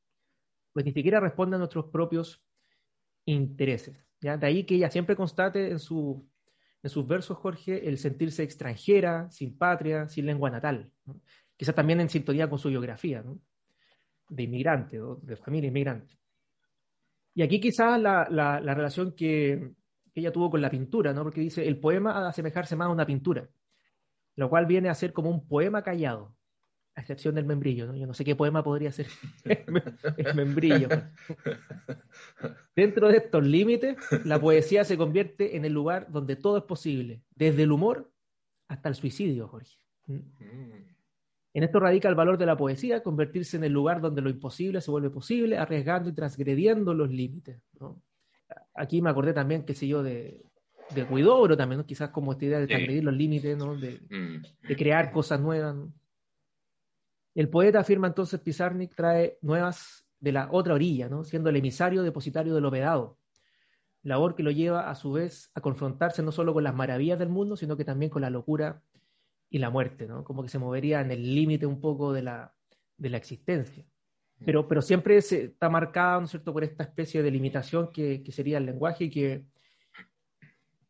pues 0.73 0.85
ni 0.85 0.93
siquiera 0.93 1.21
responde 1.21 1.57
a 1.57 1.59
nuestros 1.59 1.87
propios 1.87 2.43
intereses. 3.25 4.07
¿ya? 4.21 4.37
De 4.37 4.47
ahí 4.47 4.65
que 4.65 4.77
ella 4.77 4.91
siempre 4.91 5.17
constate 5.17 5.71
en, 5.71 5.79
su, 5.79 6.29
en 6.83 6.91
sus 6.91 7.07
versos, 7.07 7.39
Jorge, 7.39 7.89
el 7.89 7.99
sentirse 7.99 8.43
extranjera, 8.43 9.31
sin 9.31 9.57
patria, 9.57 10.09
sin 10.09 10.27
lengua 10.27 10.51
natal. 10.51 10.91
¿no? 11.05 11.21
Quizás 11.57 11.75
también 11.75 12.01
en 12.01 12.09
sintonía 12.09 12.49
con 12.49 12.59
su 12.59 12.69
biografía, 12.69 13.23
¿no? 13.23 13.41
de 14.29 14.45
inmigrante, 14.45 15.01
o 15.01 15.17
de 15.17 15.37
familia 15.37 15.69
inmigrante. 15.69 16.17
Y 17.35 17.43
aquí 17.43 17.61
quizás 17.61 18.01
la, 18.01 18.29
la, 18.31 18.61
la 18.61 18.75
relación 18.75 19.15
que, 19.15 19.73
que, 20.13 20.21
ella 20.21 20.33
tuvo 20.33 20.51
con 20.51 20.61
la 20.61 20.71
pintura, 20.71 21.13
¿no? 21.13 21.23
porque 21.23 21.41
dice, 21.41 21.67
el 21.67 21.79
poema 21.79 22.17
ha 22.17 22.23
de 22.23 22.29
asemejarse 22.29 22.77
más 22.77 22.87
a 22.87 22.93
una 22.93 23.07
pintura, 23.07 23.49
lo 24.37 24.49
cual 24.49 24.67
viene 24.67 24.89
a 24.89 24.95
ser 24.95 25.13
como 25.13 25.31
un 25.31 25.47
poema 25.47 25.83
callado, 25.83 26.35
a 27.01 27.03
excepción 27.03 27.35
del 27.35 27.47
membrillo. 27.47 27.87
¿no? 27.87 27.97
Yo 27.97 28.07
no 28.07 28.13
sé 28.15 28.25
qué 28.25 28.37
poema 28.37 28.63
podría 28.63 28.93
ser 28.93 29.07
el 29.45 30.35
membrillo. 30.35 30.89
Dentro 32.77 33.09
de 33.09 33.17
estos 33.17 33.45
límites, 33.47 33.97
la 34.25 34.39
poesía 34.39 34.85
se 34.85 34.99
convierte 34.99 35.57
en 35.57 35.65
el 35.65 35.73
lugar 35.73 36.11
donde 36.11 36.37
todo 36.37 36.59
es 36.59 36.65
posible, 36.65 37.23
desde 37.35 37.63
el 37.63 37.73
humor 37.73 38.13
hasta 38.69 38.91
el 38.91 38.95
suicidio, 38.95 39.49
Jorge. 39.49 39.77
Mm. 40.07 40.21
En 41.55 41.65
esto 41.65 41.81
radica 41.81 42.09
el 42.09 42.15
valor 42.15 42.39
de 42.39 42.47
la 42.47 42.57
poesía, 42.57 43.03
convertirse 43.03 43.57
en 43.57 43.65
el 43.65 43.73
lugar 43.73 44.01
donde 44.01 44.21
lo 44.21 44.31
imposible 44.31 44.81
se 44.81 44.91
vuelve 44.91 45.11
posible, 45.11 45.59
arriesgando 45.59 46.11
y 46.11 46.13
transgrediendo 46.13 46.95
los 46.95 47.11
límites. 47.11 47.61
¿no? 47.81 48.01
Aquí 48.75 49.01
me 49.03 49.11
acordé 49.11 49.33
también, 49.33 49.65
qué 49.65 49.75
sé 49.75 49.89
yo, 49.89 50.03
de, 50.03 50.45
de 50.95 51.05
Guidobro 51.05 51.57
también, 51.57 51.79
¿no? 51.79 51.87
quizás 51.87 52.11
como 52.11 52.33
esta 52.33 52.45
idea 52.45 52.61
de 52.61 52.69
transgredir 52.69 53.03
los 53.03 53.15
límites, 53.15 53.57
¿no? 53.57 53.75
de, 53.75 54.01
Mm. 54.11 54.43
de 54.69 54.77
crear 54.77 55.11
cosas 55.11 55.41
nuevas. 55.41 55.75
¿no? 55.75 55.93
El 57.41 57.49
poeta, 57.49 57.81
afirma 57.81 58.07
entonces 58.07 58.39
Pizarnik, 58.39 58.95
trae 58.95 59.39
nuevas 59.41 60.07
de 60.19 60.31
la 60.31 60.51
otra 60.53 60.75
orilla, 60.75 61.09
¿no? 61.09 61.25
siendo 61.25 61.49
el 61.49 61.57
emisario 61.57 62.03
depositario 62.03 62.55
de 62.55 62.61
lo 62.61 62.71
vedado, 62.71 63.17
labor 64.03 64.35
que 64.35 64.43
lo 64.43 64.51
lleva 64.51 64.91
a 64.91 64.95
su 64.95 65.13
vez 65.13 65.51
a 65.55 65.63
confrontarse 65.63 66.23
no 66.23 66.33
solo 66.33 66.53
con 66.53 66.65
las 66.65 66.75
maravillas 66.75 67.19
del 67.19 67.31
mundo, 67.31 67.57
sino 67.57 67.79
que 67.79 67.85
también 67.87 68.11
con 68.11 68.21
la 68.21 68.29
locura 68.29 68.83
y 69.49 69.57
la 69.57 69.71
muerte, 69.71 70.07
como 70.23 70.43
que 70.43 70.51
se 70.51 70.59
movería 70.59 71.01
en 71.01 71.13
el 71.13 71.35
límite 71.35 71.65
un 71.65 71.81
poco 71.81 72.13
de 72.13 72.21
la, 72.21 72.53
de 72.99 73.09
la 73.09 73.17
existencia. 73.17 73.87
Pero, 74.45 74.69
pero 74.69 74.83
siempre 74.83 75.17
está 75.17 75.71
marcado, 75.71 76.21
¿no 76.21 76.25
es 76.27 76.33
cierto?, 76.33 76.53
por 76.53 76.63
esta 76.63 76.83
especie 76.83 77.23
de 77.23 77.31
limitación 77.31 77.91
que, 77.91 78.23
que 78.23 78.33
sería 78.33 78.59
el 78.59 78.67
lenguaje 78.67 79.05
y 79.05 79.11
que, 79.11 79.47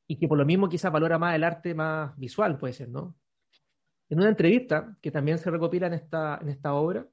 y 0.09 0.19
que 0.19 0.26
por 0.26 0.37
lo 0.37 0.45
mismo 0.45 0.69
quizás 0.69 0.90
valora 0.90 1.16
más 1.16 1.37
el 1.37 1.45
arte 1.45 1.76
más 1.76 2.19
visual, 2.19 2.59
puede 2.59 2.73
ser, 2.73 2.88
¿no? 2.88 3.14
En 4.10 4.18
una 4.18 4.28
entrevista 4.28 4.98
que 5.00 5.10
también 5.10 5.38
se 5.38 5.50
recopila 5.50 5.86
en 5.86 5.94
esta, 5.94 6.38
en 6.42 6.48
esta 6.48 6.74
obra, 6.74 7.08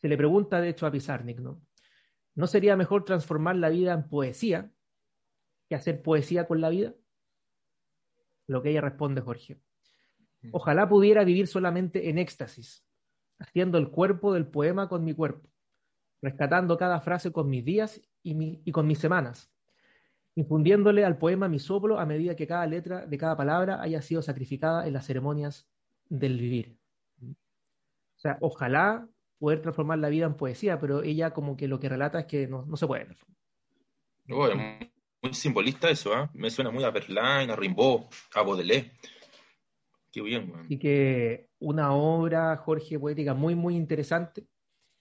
se 0.00 0.08
le 0.08 0.16
pregunta, 0.16 0.60
de 0.60 0.70
hecho, 0.70 0.86
a 0.86 0.90
Pizarnik, 0.90 1.38
¿no? 1.40 1.60
¿No 2.34 2.46
sería 2.46 2.74
mejor 2.76 3.04
transformar 3.04 3.56
la 3.56 3.68
vida 3.68 3.92
en 3.92 4.08
poesía 4.08 4.70
que 5.68 5.74
hacer 5.74 6.02
poesía 6.02 6.46
con 6.46 6.60
la 6.60 6.70
vida? 6.70 6.94
Lo 8.46 8.62
que 8.62 8.70
ella 8.70 8.80
responde, 8.80 9.20
Jorge. 9.20 9.60
Ojalá 10.52 10.88
pudiera 10.88 11.24
vivir 11.24 11.48
solamente 11.48 12.08
en 12.08 12.18
éxtasis, 12.18 12.86
haciendo 13.38 13.78
el 13.78 13.90
cuerpo 13.90 14.32
del 14.32 14.46
poema 14.46 14.88
con 14.88 15.04
mi 15.04 15.12
cuerpo, 15.12 15.50
rescatando 16.22 16.78
cada 16.78 17.00
frase 17.00 17.32
con 17.32 17.50
mis 17.50 17.64
días 17.64 18.00
y, 18.22 18.34
mi- 18.34 18.62
y 18.64 18.72
con 18.72 18.86
mis 18.86 18.98
semanas, 18.98 19.52
infundiéndole 20.34 21.04
al 21.04 21.18
poema 21.18 21.48
mi 21.48 21.58
soplo 21.58 21.98
a 21.98 22.06
medida 22.06 22.36
que 22.36 22.46
cada 22.46 22.66
letra 22.66 23.06
de 23.06 23.18
cada 23.18 23.36
palabra 23.36 23.82
haya 23.82 24.00
sido 24.02 24.22
sacrificada 24.22 24.86
en 24.86 24.92
las 24.92 25.06
ceremonias 25.06 25.68
del 26.08 26.38
vivir. 26.38 26.76
O 27.22 28.18
sea, 28.18 28.38
ojalá 28.40 29.08
poder 29.38 29.60
transformar 29.60 29.98
la 29.98 30.08
vida 30.08 30.26
en 30.26 30.34
poesía, 30.34 30.80
pero 30.80 31.02
ella 31.02 31.32
como 31.32 31.56
que 31.56 31.68
lo 31.68 31.78
que 31.78 31.88
relata 31.88 32.20
es 32.20 32.26
que 32.26 32.46
no, 32.46 32.64
no 32.64 32.76
se 32.76 32.86
puede. 32.86 33.08
Oh, 34.30 34.48
es 34.48 34.56
muy, 34.56 34.92
muy 35.22 35.34
simbolista 35.34 35.90
eso, 35.90 36.14
¿ah? 36.14 36.30
Me 36.34 36.50
suena 36.50 36.70
muy 36.70 36.82
a 36.84 36.90
Verlaine, 36.90 37.52
a 37.52 37.56
Rimbaud, 37.56 38.04
a 38.34 38.42
Baudelaire. 38.42 38.92
Qué 40.10 40.22
bien, 40.22 40.50
weón. 40.50 40.64
Así 40.64 40.78
que 40.78 41.50
una 41.58 41.92
obra, 41.92 42.56
Jorge, 42.56 42.98
poética 42.98 43.34
muy, 43.34 43.54
muy 43.54 43.76
interesante, 43.76 44.46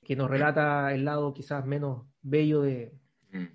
que 0.04 0.16
nos 0.16 0.30
relata 0.30 0.94
el 0.94 1.06
lado 1.06 1.34
quizás 1.34 1.66
menos 1.66 2.06
bello 2.22 2.62
de, 2.62 2.94
Mm, 3.36 3.48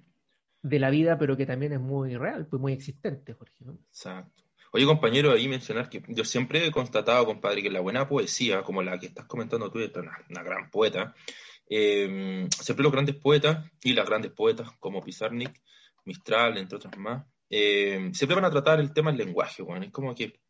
de 0.62 0.78
la 0.78 0.90
vida, 0.90 1.18
pero 1.18 1.36
que 1.36 1.46
también 1.46 1.72
es 1.72 1.80
muy 1.80 2.16
real, 2.16 2.46
pues 2.46 2.60
muy 2.60 2.72
existente, 2.72 3.32
Jorge. 3.34 3.64
¿no? 3.64 3.78
Exacto. 3.88 4.44
Oye, 4.72 4.86
compañero, 4.86 5.32
ahí 5.32 5.48
mencionar 5.48 5.88
que 5.88 6.02
yo 6.08 6.24
siempre 6.24 6.64
he 6.66 6.70
constatado, 6.70 7.26
compadre, 7.26 7.62
que 7.62 7.70
la 7.70 7.80
buena 7.80 8.08
poesía, 8.08 8.62
como 8.62 8.82
la 8.82 8.98
que 8.98 9.06
estás 9.06 9.26
comentando 9.26 9.70
tú, 9.70 9.78
una, 9.78 10.24
una 10.28 10.42
gran 10.42 10.70
poeta, 10.70 11.14
eh, 11.68 12.46
siempre 12.60 12.82
los 12.84 12.92
grandes 12.92 13.16
poetas 13.16 13.70
y 13.82 13.94
las 13.94 14.06
grandes 14.06 14.32
poetas 14.32 14.70
como 14.78 15.02
Pizarnik, 15.02 15.60
Mistral, 16.04 16.56
entre 16.58 16.76
otras 16.76 16.96
más, 16.98 17.26
eh, 17.48 18.10
siempre 18.12 18.36
van 18.36 18.44
a 18.44 18.50
tratar 18.50 18.80
el 18.80 18.92
tema 18.92 19.10
del 19.10 19.26
lenguaje, 19.26 19.62
weón. 19.62 19.84
Es 19.84 19.90
como 19.90 20.14
que 20.14 20.40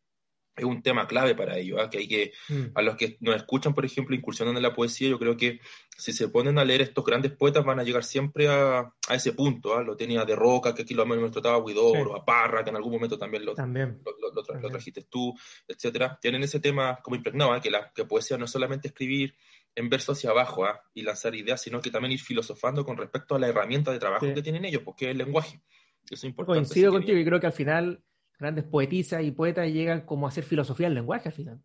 es 0.55 0.65
un 0.65 0.81
tema 0.83 1.07
clave 1.07 1.33
para 1.33 1.57
ellos, 1.57 1.79
¿ah? 1.81 1.89
que 1.89 1.99
hay 1.99 2.07
que 2.07 2.31
Mm. 2.49 2.71
a 2.75 2.81
los 2.81 2.95
que 2.97 3.17
nos 3.21 3.35
escuchan, 3.35 3.73
por 3.73 3.85
ejemplo, 3.85 4.15
incursionando 4.15 4.59
en 4.59 4.63
la 4.63 4.73
poesía, 4.73 5.09
yo 5.09 5.17
creo 5.17 5.37
que 5.37 5.59
si 5.97 6.11
se 6.13 6.27
ponen 6.29 6.57
a 6.57 6.65
leer 6.65 6.81
estos 6.81 7.05
grandes 7.05 7.31
poetas 7.31 7.63
van 7.63 7.79
a 7.79 7.83
llegar 7.83 8.03
siempre 8.03 8.47
a, 8.49 8.79
a 9.07 9.15
ese 9.15 9.33
punto. 9.33 9.75
¿ah? 9.77 9.83
Lo 9.83 9.95
tenía 9.95 10.25
de 10.25 10.35
Roca, 10.35 10.73
que 10.75 10.81
aquí 10.81 10.93
lo 10.93 11.03
hemos 11.03 11.31
tratado 11.31 11.55
a 11.55 11.57
Huidobro, 11.59 12.13
Sí. 12.13 12.19
a 12.21 12.25
Parra, 12.25 12.63
que 12.63 12.69
en 12.69 12.75
algún 12.75 12.91
momento 12.91 13.17
también 13.17 13.45
lo, 13.45 13.53
También. 13.53 14.01
lo, 14.05 14.11
lo- 14.19 14.33
lo 14.33 14.41
tra- 14.43 14.47
lo 14.47 14.53
También. 14.53 14.71
trajiste 14.73 15.03
tú, 15.09 15.33
etcétera. 15.67 16.17
Tienen 16.21 16.43
ese 16.43 16.59
tema 16.59 16.99
como 17.01 17.15
impregnado, 17.15 17.53
¿ah? 17.53 17.61
que 17.61 17.71
la 17.71 17.91
que 17.93 18.05
poesía 18.05 18.37
no 18.37 18.45
es 18.45 18.51
solamente 18.51 18.89
escribir 18.89 19.33
en 19.73 19.87
verso 19.89 20.11
hacia 20.11 20.31
abajo 20.31 20.65
y 20.93 21.01
lanzar 21.03 21.33
ideas, 21.33 21.61
sino 21.61 21.79
que 21.79 21.89
también 21.91 22.11
ir 22.11 22.19
filosofando 22.19 22.83
con 22.83 22.97
respecto 22.97 23.35
a 23.35 23.39
la 23.39 23.47
herramienta 23.47 23.91
de 23.91 23.99
trabajo 23.99 24.25
Sí. 24.25 24.33
que 24.33 24.41
tienen 24.41 24.65
ellos, 24.65 24.81
porque 24.83 25.05
es 25.05 25.11
el 25.11 25.17
lenguaje. 25.19 25.61
Eso 26.03 26.15
es 26.15 26.23
importante. 26.25 26.59
Coincido 26.59 26.91
contigo 26.91 27.17
y 27.17 27.23
creo 27.23 27.39
que 27.39 27.47
al 27.47 27.53
final 27.53 28.03
grandes 28.41 28.65
poetisas 28.65 29.23
y 29.23 29.31
poetas 29.31 29.71
llegan 29.71 30.01
como 30.01 30.25
a 30.25 30.29
hacer 30.29 30.43
filosofía 30.43 30.87
del 30.87 30.95
lenguaje 30.95 31.29
al 31.29 31.35
final. 31.35 31.61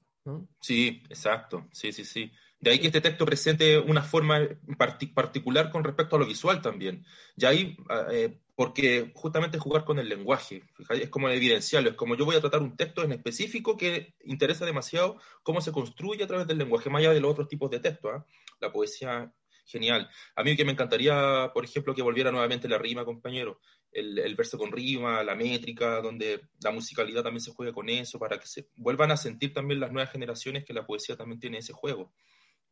Sí, 0.61 1.03
exacto, 1.09 1.69
sí, 1.73 1.93
sí, 1.93 2.05
sí. 2.05 2.31
De 2.59 2.71
ahí 2.71 2.79
que 2.79 2.89
este 2.89 3.01
texto 3.01 3.25
presente 3.25 3.79
una 3.79 4.03
forma 4.03 4.41
parti- 4.79 5.13
particular 5.13 5.71
con 5.71 5.85
respecto 5.85 6.17
a 6.17 6.19
lo 6.19 6.27
visual 6.27 6.61
también. 6.61 7.05
Y 7.37 7.45
ahí, 7.45 7.77
eh, 8.11 8.41
porque 8.55 9.13
justamente 9.15 9.59
jugar 9.59 9.85
con 9.85 9.99
el 9.99 10.09
lenguaje, 10.09 10.63
fíjate, 10.75 11.05
es 11.05 11.11
como 11.11 11.29
evidenciarlo, 11.29 11.91
es 11.91 11.97
como 11.97 12.17
yo 12.17 12.25
voy 12.25 12.37
a 12.37 12.41
tratar 12.41 12.63
un 12.63 12.77
texto 12.77 13.05
en 13.05 13.13
específico 13.13 13.77
que 13.77 14.15
interesa 14.25 14.65
demasiado 14.65 15.21
cómo 15.43 15.61
se 15.61 15.71
construye 15.73 16.25
a 16.25 16.27
través 16.27 16.47
del 16.47 16.59
lenguaje, 16.59 16.91
más 16.91 17.01
allá 17.01 17.13
de 17.13 17.21
los 17.21 17.31
otros 17.31 17.49
tipos 17.49 17.71
de 17.71 17.81
textos. 17.81 18.11
¿ah? 18.15 18.27
La 18.61 18.73
poesía, 18.73 19.33
genial. 19.67 20.09
A 20.35 20.43
mí 20.43 20.57
que 20.57 20.65
me 20.65 20.73
encantaría, 20.73 21.51
por 21.53 21.65
ejemplo, 21.65 21.95
que 21.95 22.03
volviera 22.03 22.31
nuevamente 22.33 22.69
la 22.69 22.79
rima, 22.79 23.05
compañero, 23.05 23.61
el, 23.93 24.19
el 24.19 24.35
verso 24.35 24.59
con 24.59 24.73
rima, 24.73 25.23
la 25.23 25.35
métrica, 25.35 26.01
donde 26.01 26.41
la 26.63 26.71
musicalidad 26.71 27.23
también 27.23 27.41
se 27.41 27.53
juega 27.53 27.73
con 27.73 27.89
eso, 27.89 28.19
para 28.19 28.39
que 28.39 28.47
se 28.47 28.69
vuelvan 28.77 29.11
a 29.11 29.17
sentir 29.17 29.53
también 29.53 29.81
las 29.81 29.93
nuevas 29.93 30.13
generaciones 30.13 30.65
que 30.65 30.75
la 30.75 30.87
poesía 30.87 31.17
también 31.17 31.41
tiene 31.41 31.59
ese 31.59 31.73
juego. 31.73 32.13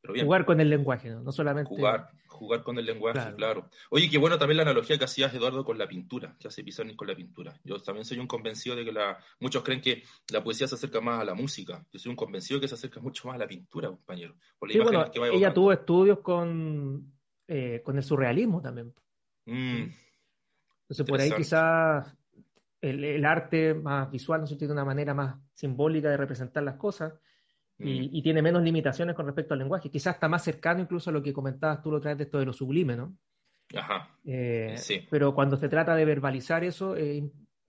Pero 0.01 0.13
bien, 0.13 0.27
Jugar 0.27 0.45
con 0.45 0.61
el 0.61 0.69
lenguaje, 0.69 1.09
¿no? 1.09 1.23
No 1.23 1.33
solamente. 1.33 1.67
jugar, 1.71 2.11
jugar 2.27 2.63
con 2.63 2.79
el 2.79 2.85
lenguaje, 2.85 3.15
Claro. 3.19 3.37
claro. 3.37 3.71
Oye, 3.89 4.11
qué 4.11 4.19
bueno 4.19 4.37
también 4.39 4.59
la 4.59 4.65
analogía 4.65 4.99
que 4.99 5.05
hacías, 5.05 5.33
Eduardo, 5.33 5.65
con 5.65 5.79
la 5.79 5.89
pintura, 5.89 6.37
que 6.39 6.49
hace 6.49 6.63
Pizarnik 6.63 6.95
con 6.95 7.09
la 7.09 7.17
pintura. 7.17 7.59
Yo 7.65 7.79
también 7.81 8.05
soy 8.05 8.19
un 8.19 8.27
convencido 8.27 8.77
de 8.77 8.85
que 8.85 8.93
la, 8.93 9.19
muchos 9.41 9.63
creen 9.63 9.81
que 9.81 10.03
la 10.31 10.45
poesía 10.45 10.69
se 10.69 10.75
acerca 10.75 11.01
más 11.01 11.23
a 11.23 11.25
la 11.25 11.33
música. 11.33 11.87
Yo 11.91 11.99
soy 11.99 12.11
un 12.11 12.17
convencido 12.17 12.61
que 12.61 12.69
se 12.69 12.75
acerca 12.75 13.01
mucho 13.01 13.29
más 13.29 13.37
a 13.37 13.39
la 13.39 13.47
pintura, 13.47 13.89
compañero. 13.89 14.37
Por 14.59 14.69
las 14.69 14.75
Sí, 14.75 14.83
bueno, 14.83 15.11
que 15.11 15.37
ella 15.39 15.55
tuvo 15.55 15.73
estudios 15.73 16.19
con, 16.19 17.11
eh, 17.49 17.81
con 17.83 17.97
el 17.97 18.03
surrealismo 18.03 18.61
también. 18.61 18.93
Mm, 19.47 19.85
Entonces, 20.85 21.07
por 21.07 21.21
ahí 21.21 21.31
quizás 21.33 22.15
el, 22.81 23.03
el 23.05 23.25
arte 23.25 23.75
más 23.75 24.11
visual, 24.11 24.41
¿no 24.43 24.47
tiene 24.47 24.73
una 24.73 24.85
manera 24.85 25.15
más 25.15 25.37
simbólica 25.55 26.11
de 26.11 26.17
representar 26.17 26.63
las 26.63 26.77
cosas 26.77 27.15
mm, 27.79 27.87
y, 27.87 28.19
y 28.19 28.23
tiene 28.23 28.43
menos 28.43 28.63
limitaciones 28.63 29.15
con 29.17 29.27
respecto 29.27 29.55
al 29.55 29.61
lenguaje. 29.61 29.91
Quizás 29.91 30.15
está 30.17 30.29
más 30.29 30.45
cercano 30.45 30.81
incluso 30.81 31.11
a 31.11 31.13
lo 31.13 31.23
que 31.23 31.33
comentabas 31.33 31.81
tú 31.83 31.91
lo 31.91 32.01
traes 32.01 32.19
de 32.19 32.25
esto 32.25 32.39
de 32.39 32.47
lo 32.47 32.53
sublime, 32.53 32.97
¿no? 32.97 33.17
Ajá. 33.75 34.11
Eh, 34.25 34.75
Sí. 34.77 35.07
Pero 35.11 35.35
cuando 35.35 35.57
se 35.57 35.69
trata 35.69 35.95
de 35.97 36.05
verbalizar 36.05 36.63
eso, 36.65 36.95
eh, 36.97 37.25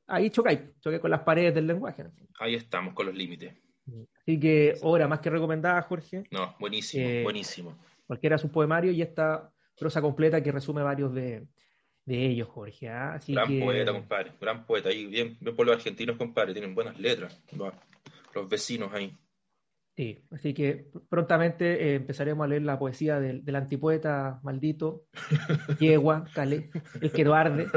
ahí 0.08 0.30
chocáis, 0.30 0.60
choqué 0.82 1.00
con 1.00 1.12
las 1.12 1.22
paredes 1.22 1.56
del 1.56 1.68
lenguaje. 1.68 2.04
¿no? 2.04 2.12
Ahí 2.40 2.56
estamos 2.56 2.94
con 2.94 3.06
los 3.06 3.16
límites. 3.16 3.56
Así 4.22 4.40
que, 4.40 4.74
obra 4.82 5.08
más 5.08 5.20
que 5.20 5.30
recomendada, 5.30 5.82
Jorge, 5.84 6.24
No, 6.32 6.56
buenísimo, 6.60 7.08
Eh, 7.08 7.24
buenísimo. 7.24 7.78
cualquiera 8.08 8.38
su 8.38 8.52
poemario 8.52 8.92
y 8.92 9.02
esta 9.02 9.52
prosa 9.80 10.02
completa 10.02 10.42
que 10.42 10.52
resume 10.52 10.82
varios 10.82 11.14
de, 11.14 11.48
de 12.06 12.26
ellos, 12.28 12.48
Jorge. 12.50 12.90
¿ah? 12.90 13.14
Así 13.14 13.34
Gran 13.34 13.48
que, 13.48 13.60
poeta, 13.60 13.92
compadre. 13.92 14.32
Gran 14.40 14.66
poeta. 14.66 14.90
Ahí, 14.90 15.06
bien, 15.06 15.38
bien 15.40 15.56
por 15.56 15.66
los 15.66 15.76
argentinos, 15.76 16.18
compadre. 16.18 16.54
Tienen 16.54 16.76
buenas 16.76 17.00
letras. 17.00 17.42
Los 18.34 18.50
vecinos 18.50 18.94
ahí. 18.94 19.18
Sí, 19.98 20.26
así 20.30 20.54
que 20.54 20.88
prontamente 21.10 21.92
eh, 21.92 21.96
empezaremos 21.96 22.44
a 22.44 22.50
leer 22.50 22.64
la 22.64 22.78
poesía 22.78 23.18
del, 23.22 23.46
del 23.46 23.56
antipoeta 23.56 24.42
maldito, 24.44 25.06
Yegua, 25.80 26.26
Calé, 26.34 26.70
el 27.00 27.12
que 27.14 27.24
no 27.24 27.34
arde, 27.34 27.68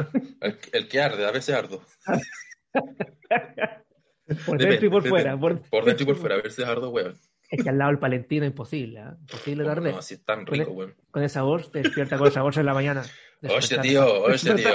El, 0.40 0.58
el 0.73 0.88
que 0.88 1.00
arde, 1.00 1.25
a 1.25 1.30
veces 1.30 1.54
ardo. 1.54 1.80
por 4.47 4.58
dentro 4.58 4.87
y 4.87 4.90
por 4.90 5.04
depende. 5.04 5.08
fuera. 5.11 5.38
Por, 5.38 5.62
Por 5.70 5.85
dentro 5.85 6.02
y 6.02 6.06
por 6.06 6.16
fuera, 6.16 6.35
a 6.35 6.42
veces 6.42 6.64
ardo, 6.66 6.90
weón. 6.90 7.14
Es 7.49 7.62
que 7.62 7.71
al 7.71 7.78
lado 7.78 7.90
del 7.90 7.99
Palentino 7.99 8.45
imposible, 8.45 9.00
¿ah? 9.00 9.17
imposible 9.19 9.64
de 9.64 9.71
arder. 9.71 9.93
No, 9.95 9.99
así 9.99 10.14
es 10.14 10.25
tan 10.25 10.45
rico, 10.47 10.71
weón. 10.73 10.95
Con 11.11 11.23
ese 11.23 11.35
sabor, 11.35 11.67
te 11.67 11.81
despierta 11.81 12.19
con 12.19 12.26
el 12.26 12.33
sabor 12.33 12.59
en 12.59 12.67
la 12.67 12.75
mañana. 12.75 13.02
Oye, 13.43 13.55
Despertar. 13.55 13.83
tío, 13.83 14.23
oye, 14.23 14.55
tío. 14.55 14.73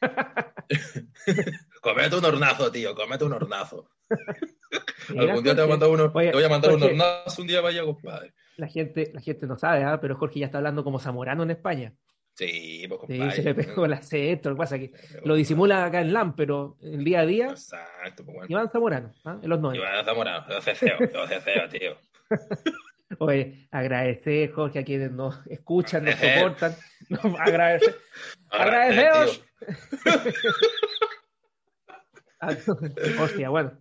Comete 1.80 2.16
un 2.16 2.24
hornazo, 2.24 2.70
tío, 2.70 2.94
comete 2.94 3.24
un 3.24 3.32
hornazo. 3.32 3.88
Algún 5.16 5.42
día 5.42 5.54
te 5.54 5.62
voy 5.62 5.64
a 5.64 5.70
mandar 5.70 5.88
uno, 5.88 6.12
oye, 6.14 6.30
te 6.30 6.36
voy 6.36 6.44
a 6.44 6.48
mandar 6.48 6.74
un 6.74 6.82
hornazo 6.82 7.42
un 7.42 7.48
día 7.48 7.60
vaya, 7.60 7.84
compadre. 7.84 8.34
La 8.56 8.68
gente, 8.68 9.10
la 9.12 9.20
gente 9.20 9.46
no 9.46 9.56
sabe, 9.56 9.84
¿ah? 9.84 10.00
pero 10.00 10.16
Jorge 10.16 10.40
ya 10.40 10.46
está 10.46 10.58
hablando 10.58 10.84
como 10.84 10.98
zamorano 10.98 11.42
en 11.42 11.50
España. 11.50 11.94
Sí, 12.36 12.86
pues 12.86 13.00
Sí, 13.08 13.30
se 13.30 13.42
le 13.42 13.54
pegó 13.54 13.86
el 13.86 13.94
acento, 13.94 14.50
lo 14.50 14.56
que 14.56 14.58
pasa 14.58 14.76
es 14.76 14.90
que 14.90 15.20
lo 15.24 15.34
disimula 15.34 15.86
acá 15.86 16.02
en 16.02 16.12
LAM, 16.12 16.36
pero 16.36 16.76
el 16.82 17.02
día 17.02 17.20
a 17.20 17.26
día, 17.26 17.46
Exacto, 17.48 18.24
pues 18.24 18.36
bueno. 18.36 18.46
Iván 18.50 18.70
Zamorano, 18.70 19.14
¿ah? 19.24 19.38
en 19.42 19.48
los 19.48 19.58
90. 19.58 19.82
Iván 19.90 20.04
Zamorano, 20.04 20.46
yo 20.50 20.60
ceceo, 20.60 20.98
yo 21.00 21.26
ceceo, 21.26 21.68
tío. 21.70 21.96
Oye, 23.20 23.68
agradecer, 23.70 24.52
Jorge, 24.52 24.80
a 24.80 24.84
quienes 24.84 25.12
nos 25.12 25.46
escuchan, 25.46 26.04
nos 26.04 26.16
soportan. 26.16 26.74
Nos 27.08 27.24
agradecer. 27.40 27.96
Agradecer, 28.50 29.06
Agradeceos. 29.08 29.44
tío. 30.02 30.12
Ah, 32.40 32.54
Hostia, 33.20 33.48
bueno. 33.48 33.78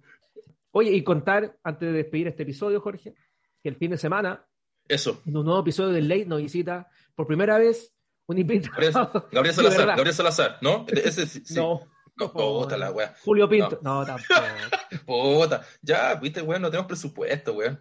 Oye, 0.71 0.91
y 0.91 1.03
contar, 1.03 1.57
antes 1.63 1.91
de 1.91 1.97
despedir 1.97 2.27
este 2.27 2.43
episodio, 2.43 2.79
Jorge, 2.79 3.13
que 3.61 3.69
el 3.69 3.75
fin 3.75 3.91
de 3.91 3.97
semana, 3.97 4.45
Eso. 4.87 5.21
en 5.25 5.35
un 5.37 5.45
nuevo 5.45 5.59
episodio 5.61 5.91
de 5.91 6.01
Late 6.01 6.25
nos 6.25 6.41
visita 6.41 6.87
por 7.15 7.27
primera 7.27 7.57
vez 7.57 7.94
un 8.27 8.37
Gabriel. 8.37 8.93
Gabriel 9.31 9.43
De 9.43 9.53
Salazar. 9.53 9.87
Gabriel 9.87 10.13
Salazar, 10.13 10.57
¿no? 10.61 10.85
Ese 10.89 11.25
sí. 11.27 11.41
sí. 11.45 11.55
No, 11.55 11.81
No, 12.17 12.31
puta 12.31 12.77
la 12.77 12.91
wea. 12.91 13.13
Julio 13.23 13.47
Pinto. 13.49 13.79
No, 13.81 14.05
tampoco. 14.05 14.41
Puta. 15.05 15.61
Ya, 15.81 16.15
viste, 16.15 16.41
weón, 16.41 16.61
no 16.61 16.69
tenemos 16.69 16.87
presupuesto, 16.87 17.53
weón. 17.53 17.79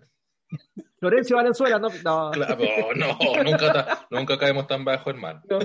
Florencio 0.98 1.36
Valenzuela, 1.36 1.78
no. 1.78 1.88
No, 2.02 2.30
Claro, 2.30 2.58
no, 2.96 3.18
nunca, 3.44 3.72
ta- 3.72 4.06
nunca 4.10 4.38
caemos 4.38 4.66
tan 4.66 4.84
bajo, 4.84 5.10
hermano. 5.10 5.42
no. 5.48 5.58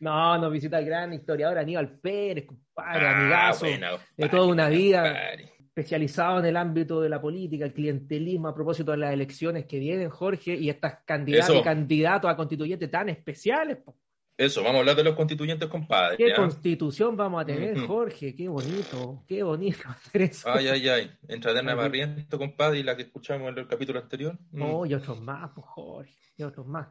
No, 0.00 0.38
nos 0.38 0.52
visita 0.52 0.78
el 0.78 0.84
gran 0.84 1.12
historiador 1.12 1.58
Aníbal 1.58 1.98
Pérez, 1.98 2.46
compadre, 2.46 3.04
Ah, 3.06 3.18
amigazo, 3.18 3.66
buena, 3.66 3.90
de 3.90 3.96
compadre, 3.98 4.28
toda 4.28 4.46
una 4.46 4.68
vida, 4.68 5.02
compadre. 5.02 5.52
Especializado 5.78 6.40
en 6.40 6.46
el 6.46 6.56
ámbito 6.56 7.00
de 7.00 7.08
la 7.08 7.20
política, 7.20 7.64
el 7.64 7.72
clientelismo 7.72 8.48
a 8.48 8.54
propósito 8.54 8.90
de 8.90 8.98
las 8.98 9.12
elecciones 9.12 9.66
que 9.66 9.78
vienen, 9.78 10.10
Jorge, 10.10 10.54
y 10.54 10.68
estas 10.68 11.04
candidatas 11.04 11.50
Eso. 11.50 11.60
y 11.60 11.62
candidatos 11.62 12.30
a 12.30 12.36
constituyentes 12.36 12.90
tan 12.90 13.08
especiales. 13.08 13.78
po. 13.78 13.96
Eso, 14.36 14.62
vamos 14.62 14.76
a 14.76 14.78
hablar 14.80 14.96
de 14.96 15.04
los 15.04 15.16
constituyentes, 15.16 15.68
compadre. 15.68 16.16
¿Qué 16.16 16.28
¿ya? 16.28 16.36
constitución 16.36 17.16
vamos 17.16 17.42
a 17.42 17.44
tener. 17.44 17.76
Jorge? 17.78 18.34
Qué 18.36 18.48
bonito, 18.48 19.24
qué 19.26 19.42
bonito 19.42 19.88
hacer 19.88 20.22
eso. 20.22 20.48
Ay, 20.48 20.68
ay, 20.68 20.88
ay. 20.88 21.10
Ay, 21.28 21.74
Barriento, 21.74 22.38
compadre, 22.38 22.78
y 22.78 22.82
la 22.84 22.96
que 22.96 23.02
escuchamos 23.02 23.48
en 23.48 23.58
el 23.58 23.66
capítulo 23.66 23.98
anterior. 23.98 24.38
Mm. 24.52 24.58
No, 24.58 24.86
y 24.86 24.94
otros 24.94 25.20
más, 25.20 25.50
pues, 25.54 25.66
Jorge, 25.66 26.14
y 26.36 26.42
otros 26.44 26.66
más. 26.66 26.88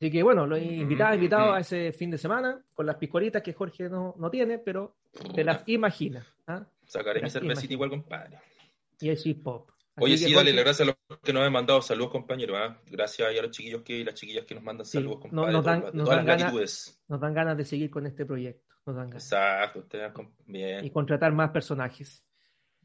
Así 0.00 0.10
que 0.10 0.22
bueno, 0.22 0.46
los 0.46 0.58
invitados, 0.62 1.16
invitados 1.16 1.56
a 1.56 1.60
ese 1.60 1.92
fin 1.92 2.10
de 2.10 2.16
semana 2.16 2.58
con 2.72 2.86
las 2.86 2.96
piscoritas 2.96 3.42
que 3.42 3.52
Jorge 3.52 3.90
no, 3.90 4.14
no 4.18 4.30
tiene, 4.30 4.58
pero 4.58 4.96
te 5.34 5.44
las 5.44 5.62
imagina. 5.66 6.26
¿ah? 6.46 6.64
Sacaré 6.86 7.20
mi 7.20 7.28
cervecita 7.28 7.74
igual, 7.74 7.90
compadre. 7.90 8.38
Y 8.98 9.10
el 9.10 9.18
hip 9.22 9.46
hop. 9.46 9.66
Así 9.96 10.04
Oye, 10.04 10.16
sí, 10.16 10.24
Jorge, 10.24 10.36
dale 10.36 10.52
las 10.54 10.64
gracias 10.64 10.88
a 10.88 10.96
los 11.10 11.18
que 11.20 11.34
nos 11.34 11.42
han 11.42 11.52
mandado 11.52 11.82
saludos, 11.82 12.12
compañeros. 12.12 12.56
¿ah? 12.58 12.80
Gracias 12.86 13.28
a 13.28 13.42
los 13.42 13.50
chiquillos 13.50 13.82
que, 13.82 13.98
y 13.98 14.04
las 14.04 14.14
chiquillas 14.14 14.46
que 14.46 14.54
nos 14.54 14.64
mandan 14.64 14.86
saludos, 14.86 15.20
compadre. 15.20 15.52
nos 15.52 15.64
dan- 15.66 15.80
todas, 15.80 15.94
nos 15.94 16.04
todas 16.04 16.16
dan 16.24 16.26
las 16.26 16.52
ganas-. 16.52 17.00
Nos 17.06 17.20
dan 17.20 17.34
ganas 17.34 17.56
de 17.58 17.64
seguir 17.66 17.90
con 17.90 18.06
este 18.06 18.24
proyecto. 18.24 18.74
Nos 18.86 18.96
dan 18.96 19.10
ganas. 19.10 19.22
Exacto, 19.24 19.80
ustedes 19.80 20.12
bien. 20.46 20.82
Y 20.82 20.90
contratar 20.90 21.32
más 21.34 21.50
personajes. 21.50 22.24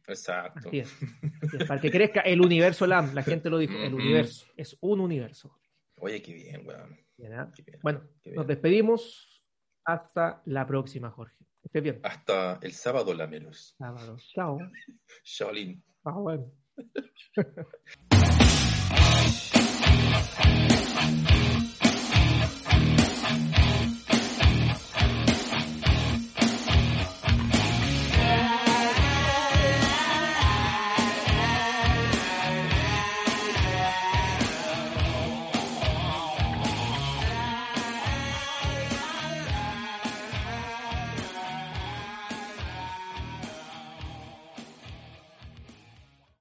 Exacto. 0.06 0.68
Así 0.68 0.80
es. 0.80 0.94
Así 1.42 1.58
es, 1.60 1.64
Para 1.66 1.80
que 1.80 1.90
crezca 1.90 2.20
el 2.20 2.42
universo 2.42 2.86
LAM. 2.86 3.14
La 3.14 3.24
gente 3.24 3.50
lo 3.50 3.58
dijo, 3.58 3.74
el 3.78 3.94
universo. 3.94 4.48
Es 4.58 4.76
un 4.82 5.00
universo. 5.00 5.58
Oye, 6.00 6.22
qué 6.22 6.34
bien, 6.34 6.68
weón. 6.68 7.05
Bien. 7.18 7.52
Qué 7.56 7.64
bien. 7.64 7.80
Bueno, 7.82 8.02
bien. 8.24 8.36
nos 8.36 8.48
despedimos. 8.48 9.44
Hasta 9.86 10.42
la 10.46 10.66
próxima, 10.66 11.12
Jorge. 11.12 11.38
Que 11.38 11.68
estés 11.68 11.84
bien. 11.84 12.00
Hasta 12.04 12.60
el 12.62 12.74
sábado, 12.74 13.14
Lamelos. 13.14 13.76
Sábado. 13.78 14.18
Chao. 14.34 14.58
Shaolin. 15.24 15.84
Ah, 16.04 16.18
bueno. 16.18 16.52